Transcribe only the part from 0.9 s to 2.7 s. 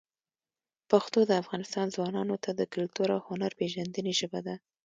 پښتو د افغانستان ځوانانو ته د